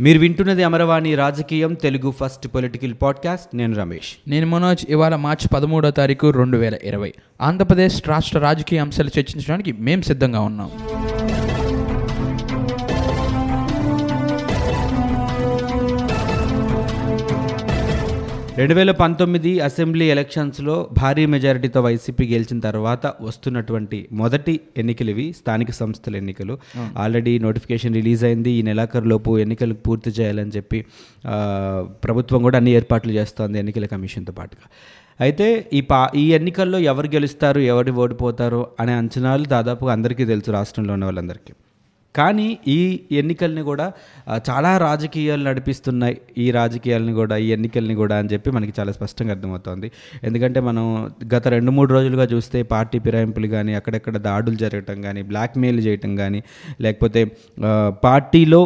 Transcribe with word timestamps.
మీరు 0.00 0.18
వింటున్నది 0.18 0.62
అమరవాణి 0.62 1.14
రాజకీయం 1.14 1.74
తెలుగు 1.74 2.10
ఫస్ట్ 2.10 2.48
పొలిటికల్ 2.48 2.94
పాడ్కాస్ట్. 3.02 3.56
నేను 3.56 3.76
రమేష్. 3.76 4.30
నేను 4.30 4.46
మనోజ్ 4.46 4.86
ఇవాళ 4.88 5.16
మార్చి 5.16 5.48
పదమూడో 5.48 5.90
తారీఖు 5.90 6.30
రెండు 6.30 6.56
వేల 6.56 6.78
ఇరవై. 6.84 7.12
ఆంధ్రప్రదేశ్ 7.40 8.08
రాష్ట్ర 8.08 8.38
రాజకీయ 8.38 8.78
అంశాలు 8.78 9.08
చర్చించడానికి 9.08 9.72
మేము 9.72 10.02
సిద్ధంగా 10.02 10.40
ఉన్నాం. 10.40 10.70
రెండు 18.58 18.74
వేల 18.78 18.92
పంతొమ్మిది 19.00 19.52
అసెంబ్లీ 19.66 20.06
ఎలక్షన్స్లో 20.14 20.74
భారీ 20.98 21.22
మెజారిటీతో 21.32 21.80
వైసీపీ 21.86 22.24
గెలిచిన 22.32 22.58
తర్వాత 22.66 23.12
వస్తున్నటువంటి 23.26 23.98
మొదటి 24.20 24.54
ఎన్నికలు 24.80 25.10
ఇవి 25.14 25.24
స్థానిక 25.38 25.70
సంస్థల 25.78 26.14
ఎన్నికలు. 26.20 26.54
ఆల్రెడీ 27.04 27.32
నోటిఫికేషన్ 27.46 27.96
రిలీజ్ 28.00 28.22
అయింది. 28.28 28.50
ఈ 28.58 28.60
నెలాఖరులోపు 28.68 29.32
ఎన్నికలు 29.44 29.76
పూర్తి 29.86 30.12
చేయాలని 30.18 30.54
చెప్పి 30.56 30.80
ప్రభుత్వం 32.06 32.42
కూడా 32.48 32.58
అన్ని 32.62 32.74
ఏర్పాట్లు 32.80 33.14
చేస్తోంది 33.18 33.58
ఎన్నికల 33.62 33.88
కమిషన్తో 33.94 34.34
పాటుగా. 34.38 34.64
అయితే 35.24 35.48
ఈ 35.80 35.82
పా 35.90 36.00
ఈ 36.22 36.24
ఎన్నికల్లో 36.38 36.80
ఎవరు 36.92 37.10
గెలుస్తారు 37.16 37.60
ఎవరు 37.72 37.98
ఓడిపోతారు 38.04 38.62
అనే 38.80 38.96
అంచనాలు 39.02 39.46
దాదాపుగా 39.56 39.92
అందరికీ 39.98 40.26
తెలుసు 40.32 40.50
రాష్ట్రంలో 40.60 40.94
ఉన్న 40.98 41.06
వాళ్ళందరికీ. 41.10 41.54
కానీ 42.18 42.46
ఈ 42.76 42.78
ఎన్నికల్ని 43.20 43.62
కూడా 43.70 43.86
చాలా 44.48 44.70
రాజకీయాలు 44.78 45.42
నడిపిస్తున్నాయి. 45.48 46.16
ఈ 46.44 46.46
రాజకీయాలని 46.58 47.14
కూడా 47.20 47.36
ఈ 47.44 47.48
ఎన్నికల్ని 47.56 47.94
కూడా 48.02 48.16
అని 48.20 48.28
చెప్పి 48.32 48.50
మనకి 48.56 48.72
చాలా 48.78 48.92
స్పష్టంగా 48.98 49.32
అర్థమవుతోంది. 49.36 49.90
ఎందుకంటే 50.28 50.60
మనం 50.68 50.84
గత 51.34 51.44
రెండు 51.56 51.70
మూడు 51.70 51.90
రోజులుగా 51.96 52.26
చూస్తే 52.34 52.60
పార్టీ 52.74 52.98
ఫిరాయింపులు 53.06 53.50
కానీ 53.56 53.74
అక్కడెక్కడ 53.80 54.16
దాడులు 54.28 54.58
జరగటం 54.64 54.98
కానీ 55.02 55.22
బ్లాక్మెయిల్ 55.32 55.80
చేయటం 55.86 56.14
కానీ 56.22 56.42
లేకపోతే 56.86 57.22
పార్టీలో 58.06 58.62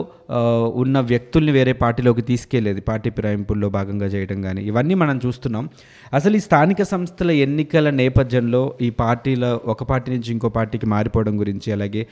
ఉన్న 0.83 1.01
వ్యక్తుల్ని 1.01 1.53
వేరే 1.53 1.73
పార్టీలోకి 1.73 2.23
తీసుకెళ్ళేది 2.23 2.81
పార్టీ 2.81 3.11
ఫిరాయింపుల్లో 3.11 3.69
భాగంగా 3.69 4.07
చేయడం 4.07 4.43
కానీ 4.43 4.63
ఇవన్నీ 4.63 4.95
మనం 4.95 5.21
చూస్తున్నాం. 5.27 5.69
అసలు 6.13 6.37
ఈ 6.37 6.41
స్థానిక 6.41 6.83
సంస్థల 6.83 7.31
ఎన్నికల 7.31 7.91
నేపథ్యంలో 7.91 8.63
ఈ 8.81 8.91
పార్టీల 8.91 9.45
ఒక 9.65 9.83
పార్టీ 9.83 10.13
నుంచి 10.13 10.31
ఇంకో 10.33 10.49
పార్టీకి 10.49 10.87
మారిపోవడం 10.87 11.41
గురించి 11.41 11.73
అలాగే 11.73 12.07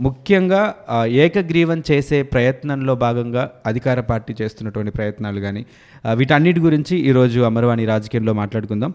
ముఖ్యంగా 0.00 0.62
ఏకగ్రీవం 1.24 1.82
చేసే 1.90 2.22
ప్రయత్నంలో 2.22 2.94
భాగంగా 2.94 3.50
అధికార 3.66 4.00
పార్టీ 4.00 4.34
చేస్తున్నటువంటి 4.42 4.90
ప్రయత్నాలు 4.90 5.40
కానీ 5.40 5.66
వీటన్నిటి 6.16 6.60
గురించి 6.60 6.96
ఈరోజు 6.96 7.40
అమరవాణి 7.40 7.84
రాజకీయంలో 7.84 8.32
మాట్లాడుకుందాం. 8.32 8.94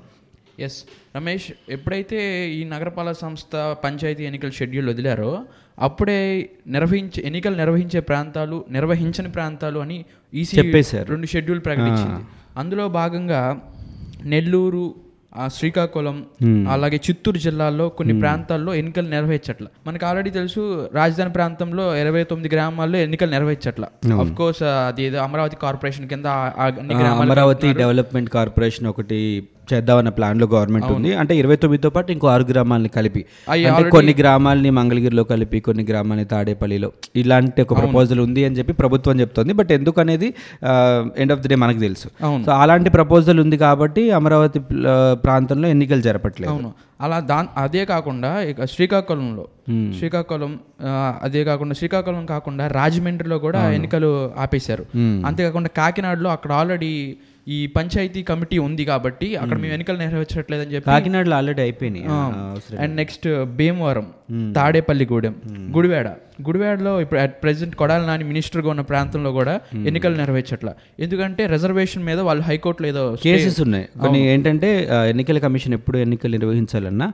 ఎస్ 0.60 0.84
రమేష్ 1.16 1.48
ఎప్పుడైతే 1.70 2.50
ఈ 2.50 2.64
నగరపాలక 2.64 3.16
సంస్థ 3.22 3.76
పంచాయతీ 3.84 4.24
ఎన్నికల 4.24 4.50
షెడ్యూల్ 4.50 4.90
వదిలారో 4.90 5.46
అప్పుడే 5.80 6.50
నిర్వహించే 6.68 7.24
ఎన్నికలు 7.26 7.56
నిర్వహించే 7.56 8.00
ప్రాంతాలు 8.00 8.66
నిర్వహించని 8.70 9.30
ప్రాంతాలు 9.30 9.80
అని 9.80 10.06
ఈసీ 10.34 10.58
చెప్పేశారు. 10.58 11.10
రెండు 11.10 11.26
షెడ్యూల్ 11.26 11.62
ప్రకటించింది. 11.66 12.24
అందులో 12.58 12.88
భాగంగా 12.88 13.42
నెల్లూరు 14.24 14.86
శ్రీకాకుళం 15.54 16.26
అలాగే 16.72 17.00
చిత్తూరు 17.10 17.38
జిల్లాల్లో 17.38 17.90
కొన్ని 17.90 18.20
ప్రాంతాల్లో 18.20 18.74
ఎన్నికలు 18.74 19.08
నిర్వహించట్ల. 19.10 19.66
మనకు 19.88 20.06
ఆల్రెడీ 20.06 20.30
తెలుసు 20.30 20.90
రాజధాని 20.94 21.34
ప్రాంతంలో 21.34 21.98
ఇరవై 21.98 22.24
తొమ్మిది 22.24 22.56
గ్రామాల్లో 22.56 23.00
ఎన్నికలు 23.00 23.32
నిర్వహించట్ల. 23.32 23.86
అఫ్ 24.22 24.34
కోర్స్ 24.40 24.64
అది 24.64 25.04
ఏదో 25.04 25.18
అమరావతి 25.18 25.56
కార్పొరేషన్ 25.56 26.10
కింద 26.10 26.26
అమరావతి 27.26 27.74
డెవలప్మెంట్ 27.74 28.30
కార్పొరేషన్ 28.30 28.88
ఒకటి 28.88 29.20
చేద్దామన్న 29.74 30.10
ప్లాన్లో 30.18 30.48
గవర్నమెంట్ 30.54 30.90
ఉంది. 30.96 31.12
అంటే 31.22 31.34
ఇరవై 31.38 31.56
తొమ్మిదితో 31.64 31.90
పాటు 31.96 32.12
ఇంకో 32.12 32.28
ఆరు 32.28 32.46
గ్రామాలని 32.52 32.92
కలిపి. 32.98 33.24
అంటే 33.52 33.84
కొన్ని 33.90 34.16
గ్రామాలని 34.20 34.72
మంగళగిరిలో 34.80 35.24
కలిపి 35.24 35.60
కొన్ని 35.68 35.86
గ్రామాలని 35.90 36.26
తాడేపల్లిలో. 36.26 36.92
ఇలాంటి 37.16 37.62
ఒక 37.62 37.78
ప్రపోజల్ 37.82 38.20
ఉంది 38.20 38.44
అని 38.46 38.58
చెప్పి 38.58 38.74
ప్రభుత్వం 38.74 39.20
చెప్తోంది. 39.20 39.54
బట్ 39.54 39.72
ఎందుకు 39.72 40.02
అనేది 40.02 40.30
ఎండ్ 41.18 41.32
ఆఫ్ 41.32 41.40
ది 41.40 41.48
డే 41.48 41.56
మనకు 41.56 41.80
తెలుసు. 41.80 42.10
సో 42.46 42.52
అలాంటి 42.52 42.90
ప్రపోజల్ 42.90 43.40
ఉంది 43.40 43.58
కాబట్టి 43.58 44.04
అమరావతి 44.12 44.62
ప్రాంతంలో 45.26 45.68
ఎన్నికలు 45.68 46.02
జరపట్లేదు. 46.02 46.52
అవును. 46.54 46.72
అలా 47.02 47.18
దా 47.20 47.40
అదే 47.58 47.82
కాకుండా 47.86 48.30
ఇక 48.42 48.66
శ్రీకాకుళంలో 48.66 49.44
శ్రీకాకుళం 49.98 50.54
అదే 51.24 51.42
కాకుండా 51.44 51.76
శ్రీకాకుళం 51.76 52.24
కాకుండా 52.26 52.68
రాజమండ్రిలో 52.68 53.38
కూడా 53.40 53.62
ఎన్నికలు 53.72 54.10
ఆపేశారు. 54.38 54.86
అంతేకాకుండా 55.26 55.70
కాకినాడలో 55.78 56.30
అక్కడ 56.30 56.52
ఆల్రెడీ 56.52 56.92
ఈ 57.48 57.68
పంచాయతీ 57.68 58.24
కమిటీ 58.24 58.58
ఉంది 58.58 58.86
కాబట్టి 58.86 59.36
అక్కడ 59.36 59.58
మేము 59.58 59.74
ఎన్నికలు 59.74 59.98
నిర్వహించట్లేదని 59.98 60.72
చెప్పి 60.72 60.90
కాకినాడలో 60.92 61.36
ఆల్రెడీ 61.36 61.62
అయిపోయినాయి. 61.62 62.06
And 62.80 62.96
next 62.96 63.28
Bhimavaram 63.46 64.08
Tadepalligudem 64.56 65.36
Gudivada. 65.78 66.08
గుడివాడలో 66.46 66.94
ఇప్పుడు 67.04 67.20
అట్ 67.24 67.36
ప్రెసెంట్ 67.44 67.76
కొడాలి 67.82 68.06
నాని 68.10 68.26
మినిస్టర్గా 68.32 68.70
ఉన్న 68.74 68.84
ప్రాంతంలో 68.92 69.32
కూడా 69.38 69.54
ఎన్నికలు 69.90 70.16
నిర్వహించట్ల 70.22 70.70
ఎందుకంటే 71.06 71.46
రిజర్వేషన్ 71.54 72.04
మీద 72.10 72.20
వాళ్ళు 72.28 72.44
హైకోర్టులో 72.50 72.88
ఏదో 72.94 73.04
కేసెస్ 73.24 73.60
ఉన్నాయి. 73.66 73.86
కొన్ని 74.04 74.20
ఏంటంటే 74.32 74.70
ఎన్నికల 75.12 75.38
కమిషన్ 75.46 75.74
ఎప్పుడు 75.78 75.98
ఎన్నికలు 76.06 76.34
నిర్వహించాలన్నా. 76.38 77.08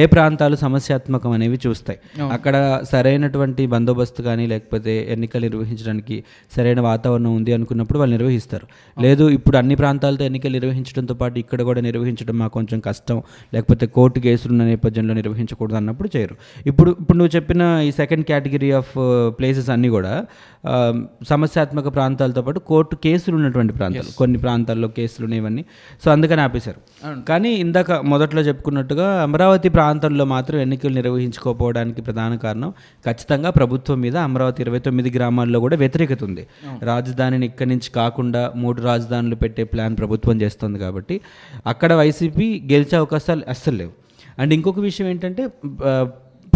ఏ 0.00 0.04
ప్రాంతాలు 0.14 0.56
సమస్యాత్మకం 0.64 1.32
అనేవి 1.36 1.58
చూస్తాయి. 1.66 1.98
అక్కడ 2.36 2.56
సరైనటువంటి 2.92 3.62
బందోబస్తు 3.74 4.20
కానీ 4.28 4.46
లేకపోతే 4.52 4.94
ఎన్నికలు 5.14 5.44
నిర్వహించడానికి 5.48 6.18
సరైన 6.56 6.80
వాతావరణం 6.90 7.32
ఉంది 7.38 7.52
అనుకున్నప్పుడు 7.56 7.98
వాళ్ళు 8.02 8.14
నిర్వహిస్తారు. 8.16 8.66
లేదు 8.96 9.24
ఇప్పుడు 9.38 9.56
అన్ని 9.62 9.76
ప్రాంతాలతో 9.82 10.24
ఎన్నికలు 10.30 10.54
నిర్వహించడంతో 10.58 11.14
పాటు 11.20 11.36
ఇక్కడ 11.44 11.60
కూడా 11.68 11.80
నిర్వహించడం 11.88 12.36
మాకు 12.42 12.54
కొంచెం 12.58 12.80
కష్టం 12.88 13.18
లేకపోతే 13.54 13.86
కోర్టు 13.96 14.18
కేసులు 14.26 14.52
ఉన్న 14.54 14.64
నేపథ్యంలో 14.72 15.14
నిర్వహించకూడదు 15.20 15.78
అన్నప్పుడు 15.80 16.10
చేయరు. 16.16 16.36
ఇప్పుడు 16.70 16.90
ఇప్పుడు 17.00 17.18
నువ్వు 17.18 17.32
చెప్పిన 17.36 17.62
ఈ 17.88 17.90
సెకండ్ 18.00 18.24
కేటగిరీ 18.30 18.69
ఆఫ్ 18.72 18.92
ప్లేసెస్ 19.38 19.70
అన్నీ 19.70 19.88
కూడా 19.88 20.26
ఆ, 20.66 21.02
సమస్యాత్మక 21.28 21.94
ప్రాంతాలతో 21.94 22.42
పాటు 22.42 22.58
కోర్టు 22.58 22.96
కేసులు 22.96 23.36
ఉన్నటువంటి 23.36 23.72
ప్రాంతాలు 23.72 24.12
కొన్ని 24.16 24.38
ప్రాంతాల్లో 24.38 24.88
కేసులు 24.88 25.34
ఇవన్నీ 25.34 25.64
సో 26.04 26.10
అందుకని 26.10 26.40
ఆపేశారు. 26.40 26.80
కానీ 27.28 27.54
ఇందాక 27.54 27.92
మొదట్లో 27.92 28.42
చెప్పుకున్నట్టుగా 28.42 29.22
అమరావతి 29.22 29.68
ప్రాంతంలో 29.68 30.24
మాత్రం 30.24 30.60
ఎన్నికలు 30.60 30.92
నిర్వహించుకోకపోవడానికి 30.92 32.02
ప్రధాన 32.02 32.36
కారణం 32.36 32.70
ఖచ్చితంగా 33.06 33.50
ప్రభుత్వం 33.50 34.00
మీద 34.00 34.16
అమరావతి 34.16 34.62
ఇరవై 34.62 34.78
తొమ్మిది 34.78 35.10
గ్రామాల్లో 35.10 35.60
కూడా 35.60 35.76
వ్యతిరేకత 35.76 36.24
ఉంది. 36.24 36.46
రాజధానిని 36.82 37.46
ఇక్కడి 37.46 37.70
నుంచి 37.70 37.90
కాకుండా 37.90 38.52
మూడు 38.56 38.82
రాజధానులు 38.82 39.34
పెట్టే 39.36 39.64
ప్లాన్ 39.64 39.96
ప్రభుత్వం 39.98 40.42
చేస్తుంది 40.42 40.78
కాబట్టి 40.78 41.20
అక్కడ 41.66 41.92
వైసీపీ 41.92 42.62
గెలిచే 42.72 42.96
అవకాశాలు 42.96 43.42
అస్సలు 43.48 43.76
లేవు. 43.76 43.92
అండ్ 44.38 44.54
ఇంకొక 44.54 44.80
విషయం 44.80 45.08
ఏంటంటే 45.08 45.42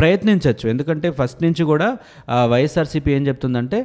ప్రయత్నించవచ్చు. 0.05 0.65
ఎందుకంటే 0.75 1.11
ఫస్ట్ 1.21 1.41
నుంచి 1.47 1.65
కూడా 1.73 1.89
వైఎస్ఆర్సీపీ 2.53 3.11
ఏం 3.19 3.23
చెప్తుందంటే 3.31 3.79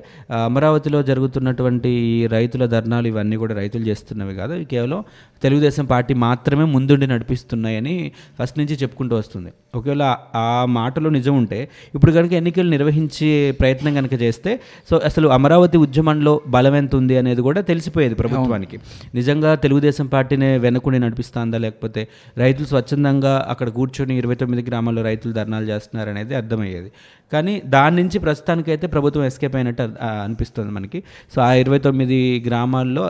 అమరావతిలో 0.45 1.01
జరుగుతున్నటువంటి 1.09 1.89
ఈ 2.13 2.19
రైతుల 2.37 2.63
ధర్నాలు 2.75 3.07
ఇవన్నీ 3.13 3.37
కూడా 3.43 3.53
రైతులు 3.61 3.85
చేస్తున్నవి 3.89 4.33
కాదు. 4.41 4.55
కేవలం 4.73 5.01
తెలుగుదేశం 5.43 5.85
పార్టీ 5.91 6.13
మాత్రమే 6.27 6.65
ముందుండి 6.75 7.07
నడిపిస్తున్నాయని 7.13 7.95
ఫస్ట్ 8.39 8.57
నుంచి 8.61 8.75
చెప్పుకుంటూ 8.81 9.15
వస్తుంది. 9.21 9.51
ఒకవేళ 9.73 10.17
ఆ 10.35 10.65
మాటలో 10.65 11.09
నిజం 11.09 11.37
ఉంటే 11.37 11.69
ఇప్పుడు 11.95 12.11
కనుక 12.11 12.33
ఎన్నికలు 12.33 12.69
నిర్వహించే 12.69 13.51
ప్రయత్నం 13.51 13.93
కనుక 13.93 14.21
చేస్తే 14.21 14.59
సో 14.89 14.97
అసలు 14.97 15.27
అమరావతి 15.27 15.77
ఉద్యమంలో 15.77 16.41
బలం 16.47 16.75
ఎంత 16.75 16.95
ఉంది 16.95 17.17
అనేది 17.17 17.41
కూడా 17.41 17.61
తెలిసిపోయేది 17.61 18.15
ప్రభుత్వానికి. 18.15 18.77
నిజంగా 19.15 19.55
తెలుగుదేశం 19.55 20.07
పార్టీనే 20.07 20.57
వెనుకుండి 20.57 20.99
నడిపిస్తుందా 20.99 21.57
లేకపోతే 21.57 22.07
రైతులు 22.37 22.67
స్వచ్ఛందంగా 22.67 23.45
అక్కడ 23.49 23.69
కూర్చొని 23.69 24.17
ఇరవై 24.17 24.35
తొమ్మిది 24.35 24.63
గ్రామాల్లో 24.69 25.01
రైతులు 25.01 25.33
ధర్నాలు 25.33 25.65
చేస్తున్నారు 25.65 26.09
అనేది 26.09 26.35
అర్థమయ్యేది. 26.35 26.91
కానీ 27.33 27.53
దాని 27.75 27.95
నుంచి 28.01 28.17
ప్రస్తుతానికైతే 28.25 28.85
ప్రభుత్వం 28.95 29.23
ఎస్కేప్ 29.29 29.55
అయినట్టు 29.59 29.83
అనిపిస్తుంది 30.25 30.71
మనకి. 30.77 30.99
సో 31.33 31.37
ఆ 31.47 31.49
ఇరవై 31.61 31.79
తొమ్మిది 31.87 32.19
గ్రామాల్లో 32.47 33.03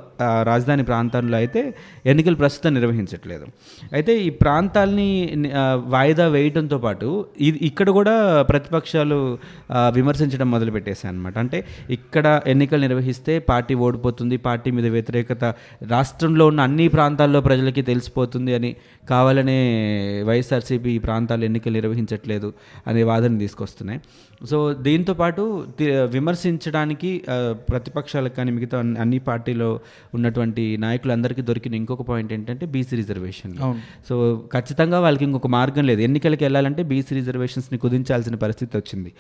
రాజధాని 0.50 0.84
ప్రాంతాల్లో 0.92 1.38
అయితే 1.42 1.62
ఎన్నికలు 2.12 2.38
ప్రస్తుతం 2.44 2.74
నిర్వహించట్లేదు. 2.80 3.46
అయితే 3.98 4.14
ఈ 4.28 4.30
ప్రాంతాల్ని 4.44 5.08
వాయిదా 5.96 6.28
వేయడంతో 6.36 6.80
పాటు 6.86 7.10
ఇది 7.50 7.60
ఇక్కడ 7.70 7.90
కూడా 8.00 8.16
ప్రతిపక్షాలు 8.52 9.20
విమర్శించడం 10.00 10.48
మొదలుపెట్టేశాయి 10.56 11.12
అనమాట 11.14 11.36
అంటే 11.44 11.60
ఇక్కడ 11.98 12.26
ఎన్నికలు 12.54 12.82
నిర్వహిస్తే 12.86 13.34
పార్టీ 13.52 13.74
ఓడిపోతుంది 13.86 14.38
పార్టీ 14.48 14.70
మీద 14.78 14.88
వ్యతిరేకత 14.98 15.44
రాష్ట్రంలో 15.96 16.46
ఉన్న 16.52 16.60
అన్ని 16.68 16.86
ప్రాంతాల్లో 16.96 17.40
ప్రజలకి 17.48 17.82
తెలిసిపోతుంది 17.90 18.52
అని 18.58 18.72
కావాలనే 19.12 19.58
వైఎస్ఆర్సీపీ 20.30 20.90
ఈ 20.98 21.00
ప్రాంతాలు 21.08 21.44
ఎన్నికలు 21.50 21.76
నిర్వహించట్లేదు 21.80 22.50
అనే 22.90 23.04
వాదన 23.12 23.38
తీసుకొస్తున్నాయి. 23.44 24.00
సో 24.50 24.74
దీంతో 24.74 25.14
పాటు 25.14 25.68
విమర్శించడానికి 26.06 27.22
ప్రతిపక్షాలకు 27.54 28.36
కానీ 28.36 28.52
మిగతా 28.52 28.80
అన్ని- 28.80 29.22
పార్టీలో 29.22 29.80
ఉన్నటువంటి 30.16 30.78
నాయకులందరికీ 30.78 31.42
దొరికిన 31.42 31.74
ఇంకొక 31.74 32.02
పాయింట్ 32.02 32.34
ఏంటంటే 32.34 32.66
బీసీ 32.66 32.96
రిజర్వేషన్. 32.96 33.54
సో 34.10 34.44
ఖచ్చితంగా 34.54 35.00
వాళ్ళకి 35.00 35.24
ఇంకొక 35.24 35.48
మార్గం 35.48 35.84
లేదు. 35.84 36.02
ఎన్నికలకు 36.02 36.44
వెళ్ళాలంటే 36.44 36.84
బీసీ 36.84 37.16
రిజర్వేషన్స్ని 37.16 37.80
కుదించాల్సిన 37.80 38.36
పరిస్థితి 38.36 38.78
వచ్చింది 38.78 39.14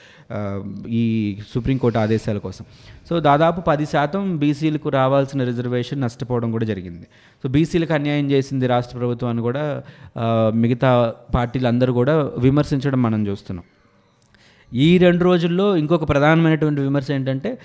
ఈ 0.89 1.37
సుప్రీంకోర్టు 1.55 1.99
ఆదేశాల 1.99 2.37
కోసం. 2.37 2.65
సో 3.09 3.19
దాదాపు 3.19 3.61
పది 3.61 3.85
శాతం 3.85 4.37
బీసీలకు 4.37 4.89
రావాల్సిన 4.89 5.43
రిజర్వేషన్ 5.43 6.01
నష్టపోవడం 6.01 6.51
కూడా 6.51 6.65
జరిగింది. 6.65 7.07
సో 7.43 7.49
బీసీలకు 7.49 7.93
అన్యాయం 7.93 8.31
చేసింది 8.31 8.67
రాష్ట్ర 8.67 8.97
ప్రభుత్వం 8.97 9.29
అని 9.29 9.41
కూడా 9.41 9.83
మిగతా 10.55 11.13
పార్టీలు 11.35 11.67
అందరూ 11.67 11.93
కూడా 11.93 12.31
విమర్శించడం 12.37 13.01
మనం 13.01 13.27
చూస్తున్నాం. 13.27 13.63
ఈ 14.73 14.97
రెండు 14.97 15.23
రోజుల్లో 15.23 15.77
ఇంకొక 15.77 16.09
ప్రధానమైనటువంటి 16.09 16.81
విమర్శ 16.81 17.11
ఏంటంటే 17.11 17.57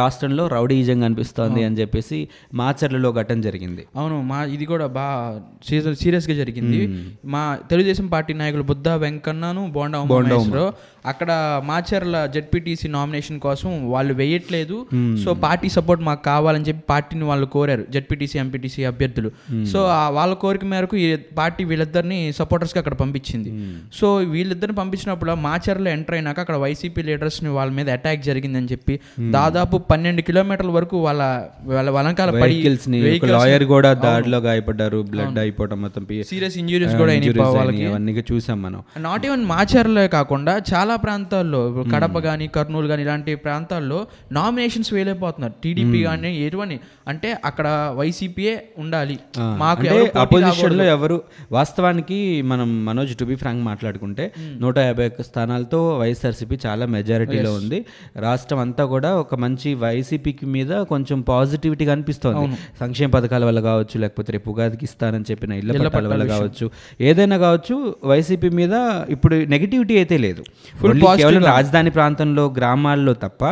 రాష్ట్రంలో 0.00 0.46
రౌడీజం 0.46 1.00
కనిపిస్తోంది 1.00 1.64
అని 1.64 1.78
చెప్పేసి 1.80 2.28
మాచర్లలో 2.54 3.12
ఘటన 3.12 3.40
జరిగింది. 3.40 3.86
అవును 3.96 4.22
మా 4.22 4.44
ఇది 4.44 4.64
కూడా 4.64 4.86
బాగా 4.86 5.42
సీరియస్ 5.68 6.00
సీరియస్గా 6.00 6.34
జరిగింది. 6.34 6.80
మా 7.24 7.58
తెలుగుదేశం 7.70 8.06
పార్టీ 8.06 8.34
నాయకులు 8.34 8.62
బుద్ధ 8.62 8.88
వెంకన్నను 8.88 9.66
బోండా 9.66 10.00
ఉమామహేశ్వరరావు 10.00 10.72
అక్కడ 11.06 11.30
మాచర్ల 11.64 12.26
జెడ్పీటీసీ 12.26 12.88
నామినేషన్ 12.88 13.40
కోసం 13.40 13.90
వాళ్ళు 13.90 14.14
వేయట్లేదు. 14.14 14.86
సో 15.24 15.34
పార్టీ 15.34 15.68
సపోర్ట్ 15.68 16.02
మాకు 16.02 16.22
కావాలని 16.24 16.64
చెప్పి 16.64 16.82
పార్టీని 16.88 17.24
వాళ్ళు 17.24 17.46
కోరారు 17.46 17.86
జెడ్పీటీసీ 17.90 18.38
ఎంపీటీసీ 18.38 18.84
అభ్యర్థులు. 18.84 19.30
సో 19.72 19.80
వాళ్ళ 20.18 20.32
కోరిక 20.34 20.64
మేరకు 20.64 20.96
ఈ 20.96 21.16
పార్టీ 21.40 21.64
వీళ్ళిద్దరిని 21.64 22.32
సపోర్టర్స్కి 22.40 22.78
అక్కడ 22.78 22.94
పంపించింది. 22.94 23.52
సో 24.00 24.16
వీళ్ళిద్దరిని 24.16 24.76
పంపించినప్పుడు 24.76 25.32
మాచర్లో 25.32 25.90
ఎంటర్ 25.90 26.14
అయినాక 26.16 26.40
అక్కడ 26.50 26.62
వైసీపీ 26.62 27.00
లీడర్స్ని 27.02 27.50
వాళ్ళ 27.56 27.70
మీద 27.72 27.88
అటాక్ 27.96 28.22
జరిగిందని 28.22 28.68
చెప్పి 28.72 28.94
దాదాపు 29.30 29.76
పన్నెండు 29.90 30.22
కిలోమీటర్ల 30.28 30.70
వరకు 30.70 30.96
వాళ్ళ 31.04 31.22
వాళ్ళ 31.70 31.88
వెనకాల 31.90 32.30
పడి 32.34 32.56
లాయర్ 33.34 33.64
కూడా 33.72 33.90
దాడిలో 34.04 34.38
గాయపడ్డారు 34.38 34.98
బ్లడ్ 35.10 35.38
అయిపోవడం 35.38 35.78
మొత్తం 35.82 36.04
సీరియస్ 36.30 36.56
ఇంజురీస్ 36.58 36.94
కూడా 37.00 37.12
అవన్నీ 37.12 38.14
చూసాం 38.30 38.58
మనం. 38.62 38.80
నాట్ 39.00 39.24
ఈవెన్ 39.26 39.44
మాచర్లే 39.44 40.04
కాకుండా 40.08 40.54
చాలా 40.72 40.96
ప్రాంతాల్లో 40.96 41.60
ఇప్పుడు 41.68 41.86
కడప 41.94 42.18
కానీ 42.18 42.46
కర్నూలు 42.48 42.88
కానీ 42.88 43.02
ఇలాంటి 43.02 43.34
ప్రాంతాల్లో 43.44 44.00
నామినేషన్స్ 44.32 44.90
వేయలేకపోతున్నారు 44.94 45.54
టీడీపీ 45.64 46.00
కానీ 46.02 46.32
ఎటువంటి 46.46 46.78
అంటే 47.08 47.28
అక్కడ 47.44 47.66
వైసీపీయే 47.96 48.54
ఉండాలి. 48.78 49.16
మాకు 49.58 49.80
అంటే 49.80 49.94
ఎవరు 50.90 51.16
వాస్తవానికి 51.52 52.18
మనం 52.44 52.68
మనోజ్ 52.84 53.14
టు 53.16 53.24
బి 53.24 53.34
ఫ్రాంక్ 53.34 53.62
మాట్లాడుకుంటే 53.64 54.24
నూట 54.60 54.78
యాభై 54.80 55.06
ఒక్క 55.06 55.22
స్థానాలతో 55.22 55.80
వైఎస్ఆర్సీపీ 56.40 56.56
చాలా 56.66 56.84
మెజారిటీలో 56.94 57.50
ఉంది. 57.60 57.78
రాష్ట్రం 58.26 58.58
అంతా 58.64 58.84
కూడా 58.94 59.10
ఒక 59.22 59.34
మంచి 59.44 59.68
వైసీపీకి 59.84 60.46
మీద 60.56 60.72
కొంచెం 60.92 61.18
పాజిటివిటీ 61.30 61.84
కనిపిస్తోంది. 61.92 62.46
సంక్షేమ 62.82 63.08
పథకాల 63.16 63.42
వల్ల 63.48 63.60
కావచ్చు 63.70 63.96
లేకపోతే 64.02 64.30
రేపు 64.36 64.48
ఉగాదికి 64.52 64.84
ఇస్తానని 64.88 65.26
చెప్పిన 65.30 65.52
ఇళ్ళ 65.60 65.76
పట్టాల 65.86 66.08
వల్ల 66.12 66.24
కావచ్చు 66.34 66.66
ఏదైనా 67.08 67.38
కావచ్చు 67.44 67.74
వైసీపీ 68.12 68.50
మీద 68.60 68.74
ఇప్పుడు 69.14 69.36
నెగిటివిటీ 69.54 69.94
అయితే 70.02 70.18
లేదు. 70.26 70.42
కేవలం 71.20 71.44
రాజధాని 71.52 71.90
ప్రాంతంలో 71.98 72.44
గ్రామాల్లో 72.58 73.14
తప్ప 73.24 73.44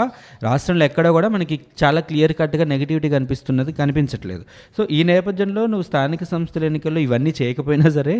రాష్ట్రంలో 0.49 0.85
ఎక్కడ 0.91 1.07
కూడా 1.17 1.29
మనకి 1.37 1.57
చాలా 1.83 2.01
క్లియర్ 2.09 2.35
కట్గా 2.41 2.65
నెగిటివిటీ 2.75 3.09
కనిపిస్తున్నది 3.17 3.73
కనిపించట్లేదు. 3.81 4.43
సో 4.77 4.81
ఈ 4.99 5.01
నేపథ్యంలో 5.13 5.63
నువ్వు 5.73 5.87
స్థానిక 5.91 6.25
సంస్థల 6.33 6.65
ఎన్నికల్లో 6.71 7.01
ఇవన్నీ 7.07 7.33
చేయకపోయినా 7.41 7.89
సరే 7.99 8.15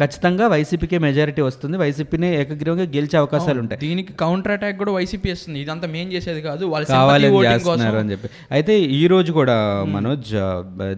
ఖచ్చితంగా 0.00 0.44
వైసీపీకే 0.54 0.98
మెజారిటీ 1.06 1.42
వస్తుంది. 1.48 1.76
వైసీపీనే 1.82 2.28
ఏకగ్రీవంగా 2.40 2.86
గెలిచే 2.96 3.16
అవకాశాలు 3.22 3.58
ఉంటాయి. 3.62 3.80
దీనికి 3.86 4.09
కౌంటర్ 4.22 4.52
అటాక్ 4.52 4.78
కూడా 4.78 4.92
వైసీపీ 4.92 5.28
వేస్తుంది. 5.28 5.60
ఇదంతా 5.60 5.88
మేం 5.88 6.12
చేసేది 6.12 6.42
కాదు. 6.42 6.64
వాళ్ళ 6.66 6.86
అని 8.00 8.10
చెప్పి. 8.12 8.28
అయితే 8.50 8.74
ఈ 8.80 9.06
రోజు 9.06 9.32
కూడా 9.32 9.56
మనోజ్ 9.84 10.30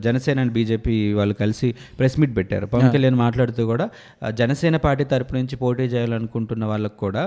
జనసేన 0.06 0.40
అండ్ 0.40 0.52
బీజేపీ 0.52 1.12
వాళ్ళు 1.12 1.34
కలిసి 1.34 1.74
ప్రెస్ 1.98 2.20
మీట్ 2.20 2.36
పెట్టారు. 2.36 2.66
పవన్ 2.66 2.90
కళ్యాణ్ 2.92 3.18
మాట్లాడుతూ 3.24 3.66
కూడా 3.66 3.88
జనసేన 4.30 4.76
పార్టీ 4.76 5.04
తరపు 5.04 5.34
నుంచి 5.34 5.56
పోటీ 5.56 5.82
చేయాలనుకుంటున్న 5.82 6.64
వాళ్ళకు 6.64 6.96
కూడా 6.96 7.22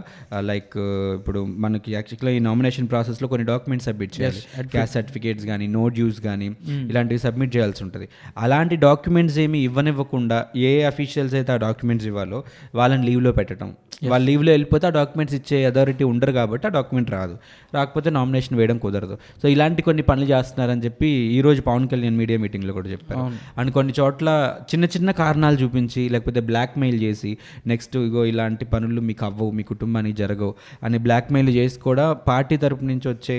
లైక్ 0.49 0.77
ఇప్పుడు 1.19 1.41
మనకి 1.45 1.91
యాక్చువల్గా 1.93 2.33
ఈ 2.37 2.39
నామినేషన్ 2.39 2.87
ప్రాసెస్లో 2.87 3.27
కొన్ని 3.27 3.47
డాక్యుమెంట్స్ 3.47 3.87
సబ్మిట్ 3.89 4.21
చేయాలి. 4.21 4.41
క్యాస్ట్ 4.75 4.93
సర్టిఫికేట్స్ 4.93 5.45
కానీ 5.45 5.67
నో 5.67 5.87
డ్యూస్ 5.87 6.21
కానీ 6.21 6.49
ఇలాంటివి 6.91 7.19
సబ్మిట్ 7.19 7.55
చేయాల్సి 7.55 7.83
ఉంటుంది. 7.83 8.09
అలాంటి 8.37 8.75
డాక్యుమెంట్స్ 8.75 9.39
ఏమి 9.39 9.59
ఇవ్వనివ్వకుండా 9.59 10.45
ఏ 10.69 10.83
అఫీషియల్స్ 10.83 11.35
అయితే 11.35 11.51
ఆ 11.51 11.57
డాక్యుమెంట్స్ 11.57 12.07
ఇవ్వాలో 12.07 12.43
వాళ్ళని 12.75 13.05
లీవ్లో 13.05 13.31
పెట్టడం 13.31 13.69
వాళ్ళ 14.11 14.25
లీవ్లో 14.25 14.51
వెళ్ళిపోతే 14.51 14.87
ఆ 14.87 14.89
డాక్యుమెంట్స్ 14.89 15.35
ఇచ్చే 15.35 15.65
అథారిటీ 15.65 16.03
ఉండరు 16.03 16.31
కాబట్టి 16.31 16.65
ఆ 16.67 16.71
డాక్యుమెంట్ 16.77 17.11
రాదు. 17.11 17.35
రాకపోతే 17.75 18.09
నామినేషన్ 18.09 18.57
వేయడం 18.57 18.77
కుదరదు. 18.77 19.15
సో 19.41 19.47
ఇలాంటి 19.47 19.81
కొన్ని 19.81 20.03
పనులు 20.09 20.25
చేస్తున్నారని 20.25 20.81
చెప్పి 20.85 21.09
ఈ 21.37 21.41
రోజు 21.41 21.61
పవన్ 21.61 21.87
కళ్యాణ్ 21.87 22.17
మీడియా 22.17 22.39
మీటింగ్లో 22.39 22.73
కూడా 22.73 22.89
చెప్పారు. 22.89 23.21
అండ్ 23.57 23.71
కొన్ని 23.71 23.93
చోట్ల 23.99 24.29
చిన్న 24.73 24.85
చిన్న 24.85 25.11
కారణాలు 25.11 25.57
చూపించి 25.63 26.09
లేకపోతే 26.09 26.39
బ్లాక్ 26.39 26.75
మెయిల్ 26.79 27.03
చేసి 27.03 27.37
నెక్స్ట్ 27.67 27.97
ఇగో 27.97 28.25
ఇలాంటి 28.25 28.65
పనులు 28.65 29.01
మీకు 29.01 29.25
అవ్వవు 29.25 29.51
మీ 29.51 29.63
కుటుంబానికి 29.63 30.17
జరగవు 30.17 30.53
అని 30.83 30.97
బ్లాక్ 30.97 31.33
మెయిల్ 31.33 31.49
చేసి 31.49 31.79
కూడా 31.79 32.13
పార్టీ 32.13 32.57
తరపు 32.57 32.83
నుంచి 32.83 33.07
వచ్చే 33.07 33.37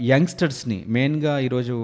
యంగ్స్టర్స్ని 0.00 0.84
మెయిన్గా 0.88 1.38
ఈరోజు 1.38 1.76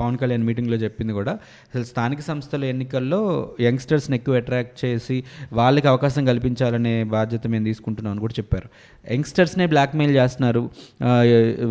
పవన్ 0.00 0.16
కళ్యాణ్ 0.16 0.44
మీటింగ్లో 0.44 0.76
చెప్పింది 0.76 1.12
కూడా 1.12 1.32
అసలు 1.70 1.84
స్థానిక 1.84 2.20
సంస్థల 2.20 2.64
ఎన్నికల్లో 2.64 3.20
యంగ్స్టర్స్ని 3.60 4.16
ఎక్కువ 4.16 4.36
అట్రాక్ట్ 4.36 4.84
చేసి 4.84 5.24
వాళ్ళకి 5.52 5.88
అవకాశం 5.88 6.24
కల్పించాలనే 6.24 7.04
బాధ్యత 7.04 7.33
మేము 7.48 7.64
తీసుకుంటున్నాం 7.64 8.12
అని 8.12 8.20
కూడా 8.20 8.34
చెప్పారు. 8.38 8.68
యంగ్స్టర్స్నే 9.12 9.66
బ్లాక్మెయిల్ 9.66 10.16
చేస్తున్నారు. 10.16 10.70